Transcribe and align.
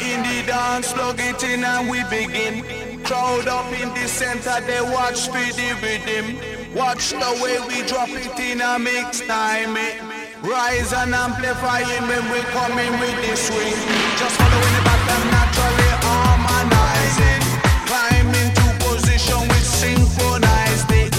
In 0.00 0.22
the 0.22 0.46
dance, 0.46 0.92
plug 0.92 1.18
it 1.18 1.42
in 1.42 1.64
and 1.64 1.88
we 1.88 2.02
begin. 2.04 2.64
Crowd 3.04 3.48
up 3.48 3.66
in 3.80 3.88
the 3.94 4.06
center, 4.08 4.60
they 4.66 4.80
watch 4.80 5.26
for 5.28 5.46
the 5.56 5.68
rhythm. 5.82 6.36
Watch 6.74 7.10
the 7.10 7.30
way 7.42 7.58
we 7.66 7.86
drop 7.88 8.08
it 8.10 8.38
in 8.38 8.60
a 8.60 8.78
mix 8.78 9.20
time. 9.26 9.76
eh. 9.76 9.98
Rise 10.42 10.92
and 10.92 11.14
amplifying 11.14 12.02
when 12.08 12.24
we 12.30 12.40
come 12.52 12.78
in 12.78 12.92
with 13.00 13.16
the 13.24 13.36
swing. 13.36 13.78
Just 14.20 14.36
following 14.36 14.74
the 14.76 14.82
pattern 14.84 15.24
naturally 15.32 15.90
harmonizing. 16.04 17.42
Climb 17.88 18.28
into 18.42 18.66
position 18.84 19.40
with 19.48 19.64
synchronized 19.64 20.90
it. 20.92 21.14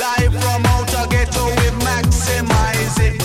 Live 0.00 0.32
from 0.42 0.64
outer 0.66 1.06
ghetto 1.10 1.44
we 1.46 1.68
maximize 1.84 2.96
it. 2.98 3.20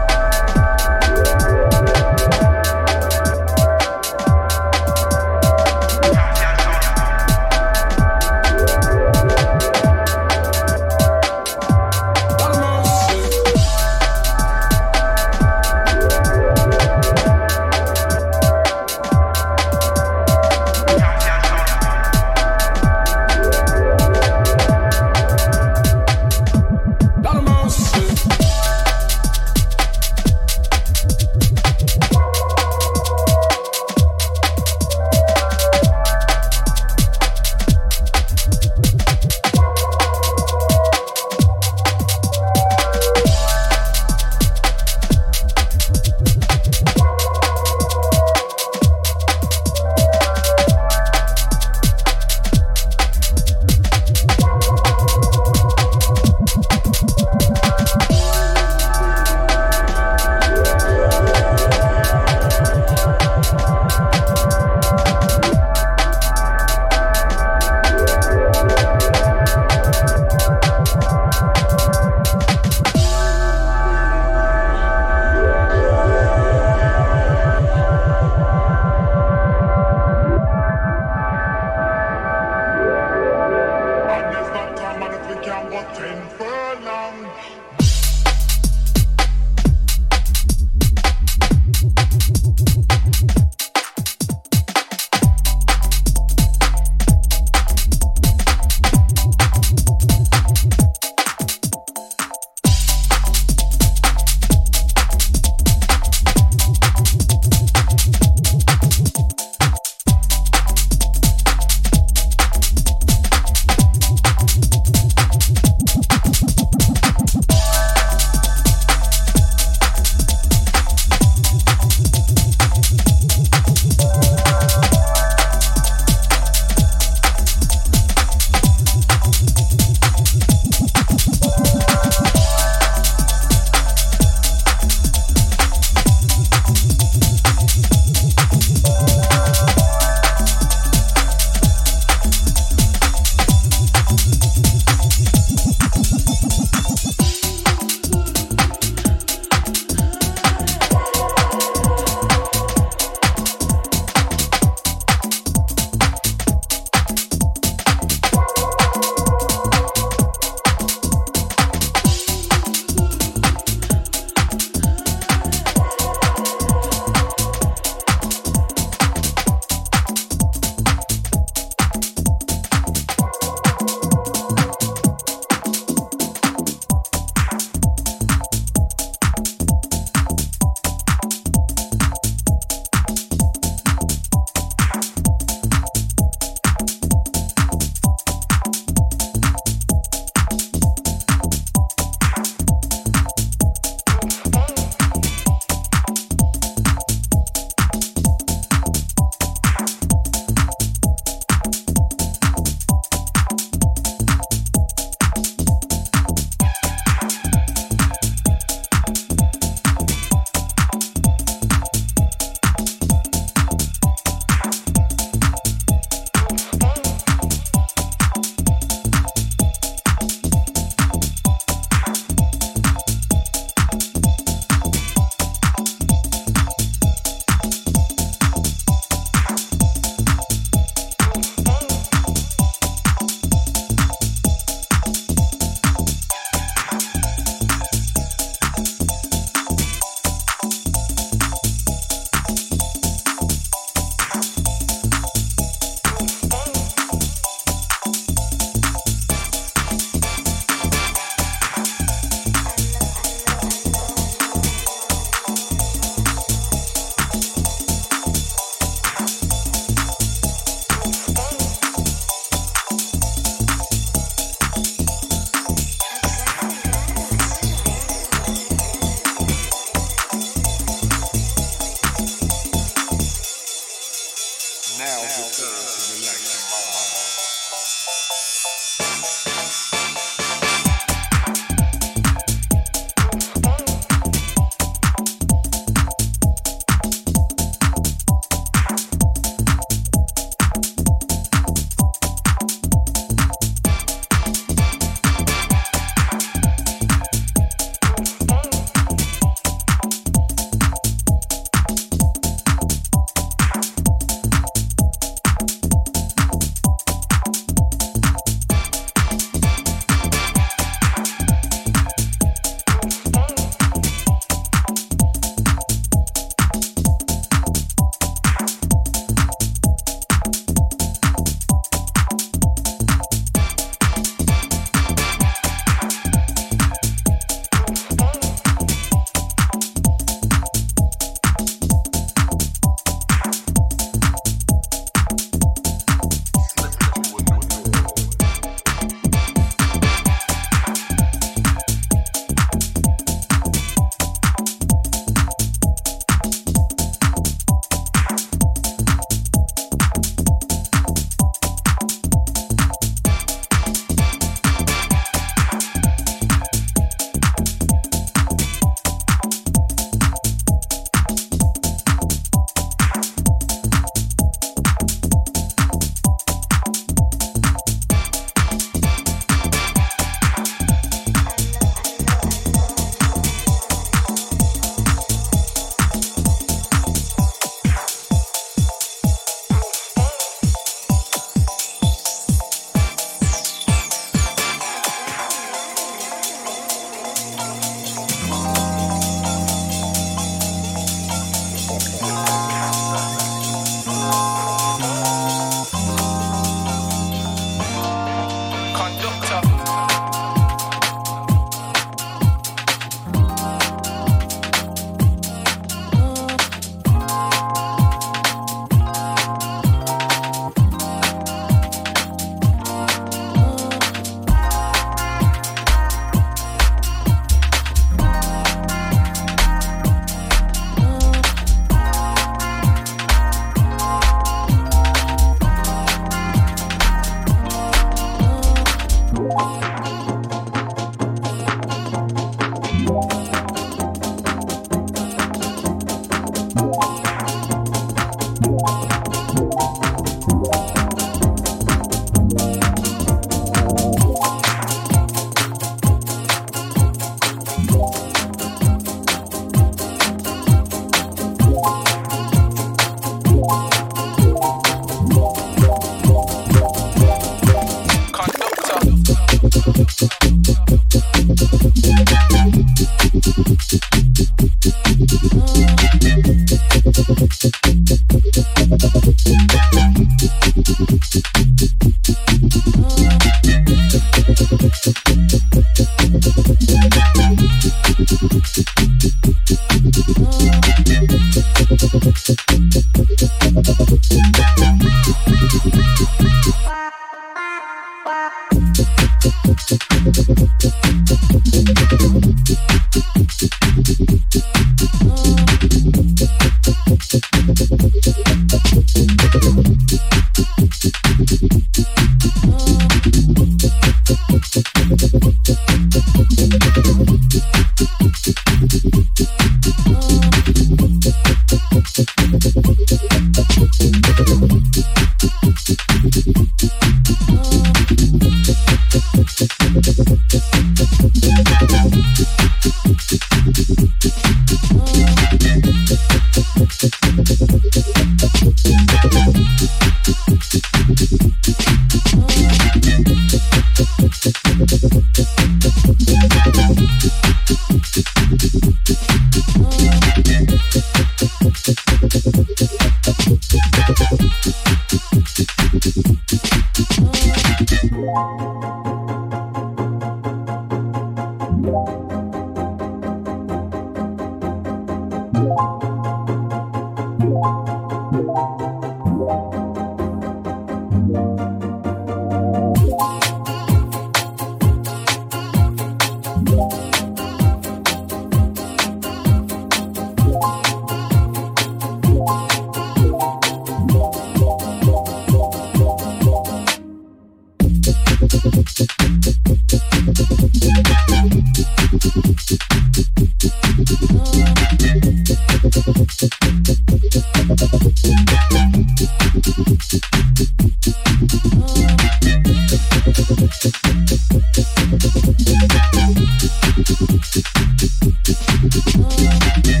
Oh. 599.23 600.00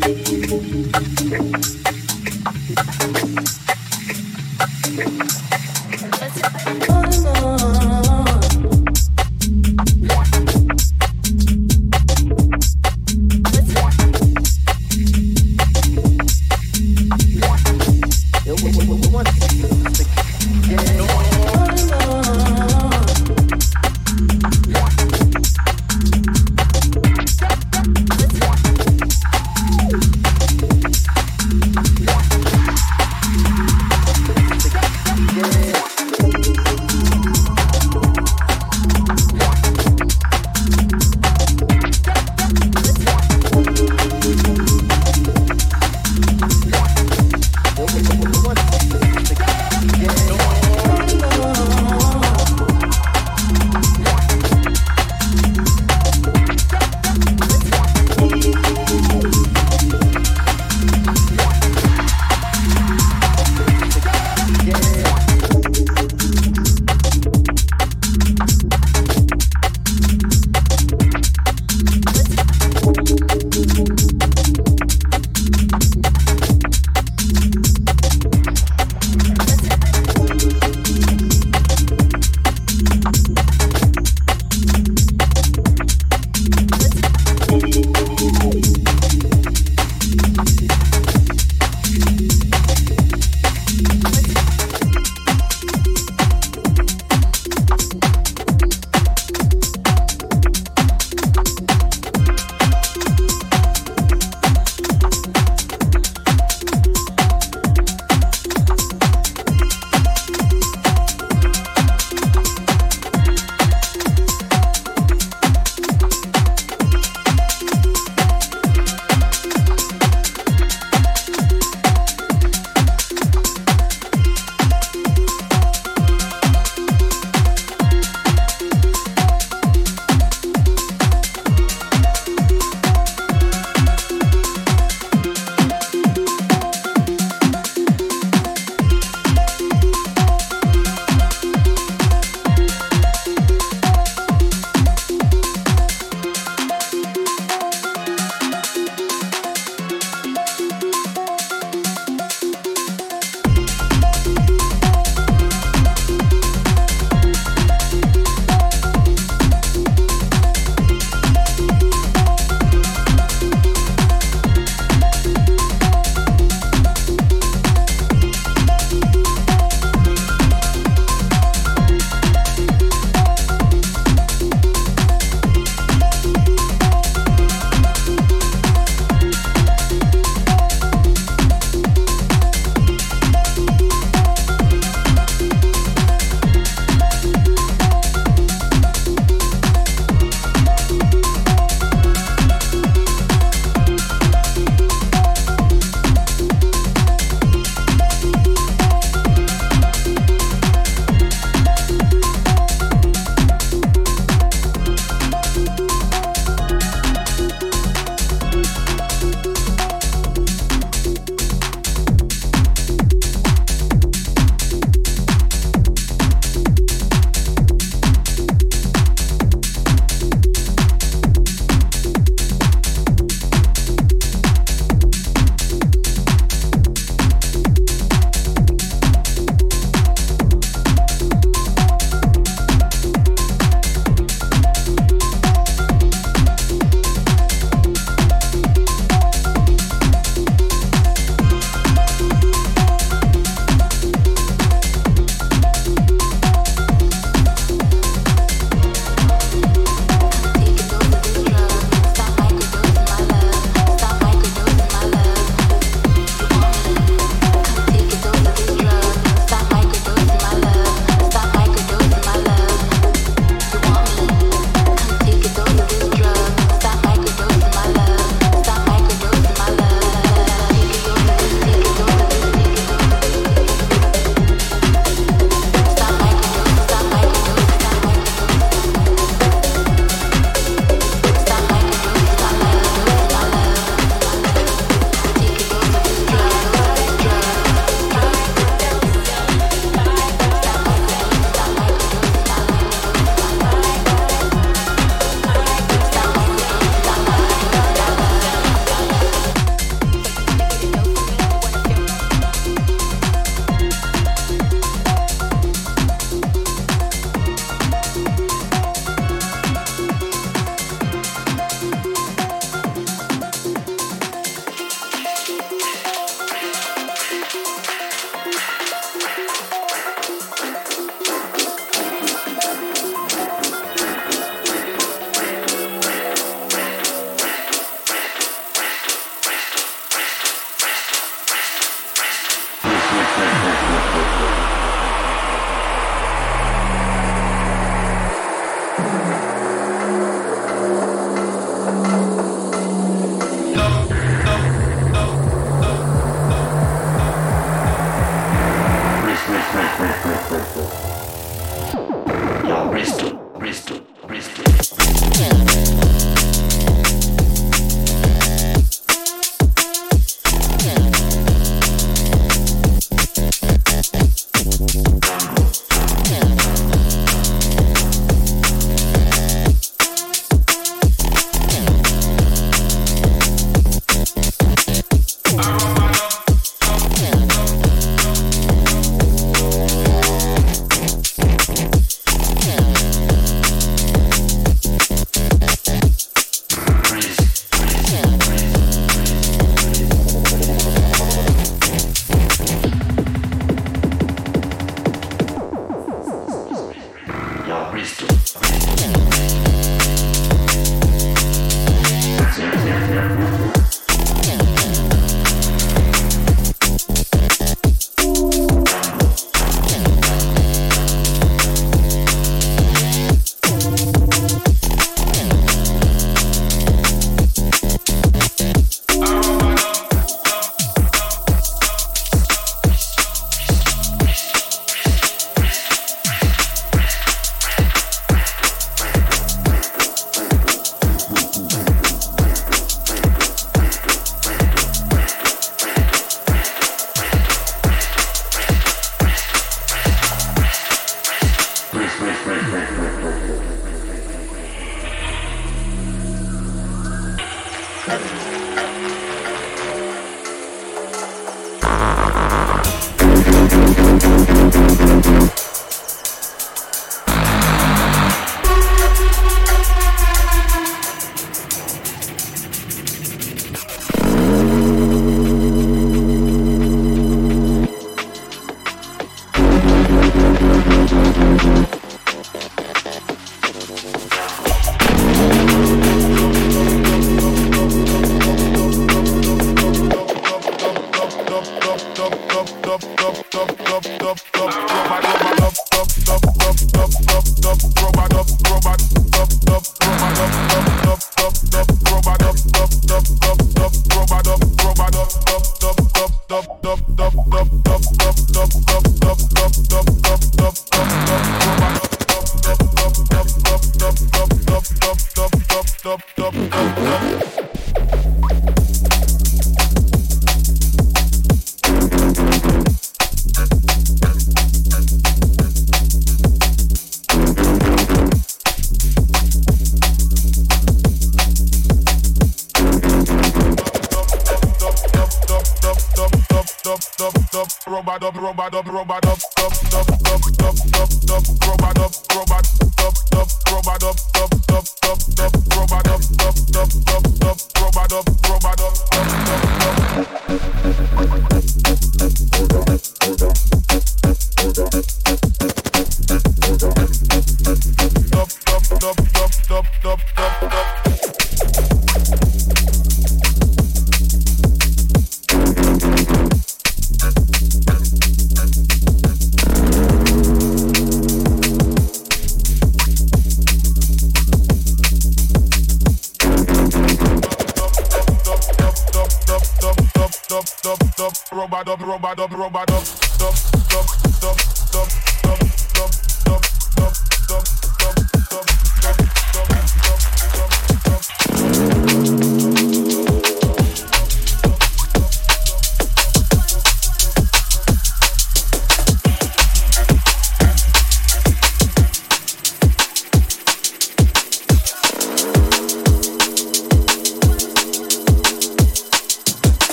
Thank 0.00 0.28
you. 5.32 5.47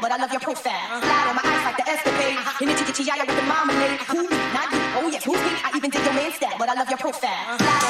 but 0.00 0.12
I 0.12 0.16
love 0.16 0.30
your 0.30 0.40
profile. 0.40 1.00
Slide 1.02 1.26
on 1.28 1.34
my 1.34 1.42
eyes 1.42 1.64
like 1.64 1.76
the 1.76 1.88
escapade. 1.90 2.38
In 2.62 2.68
the 2.68 2.74
chicky 2.78 3.02
chiaya 3.02 3.26
with 3.26 3.34
the 3.34 3.42
marmalade. 3.42 3.98
Uh-huh. 3.98 4.14
Who 4.14 4.22
me? 4.22 4.36
Not 4.54 4.70
you. 4.70 4.78
Oh 4.94 5.08
yes, 5.10 5.24
who's 5.24 5.40
me? 5.42 5.52
I 5.64 5.76
even 5.76 5.90
did 5.90 6.04
your 6.04 6.14
main 6.14 6.32
step, 6.32 6.54
but 6.58 6.68
I 6.68 6.74
love 6.74 6.88
your 6.88 6.98
profile. 6.98 7.58
Slide 7.58 7.85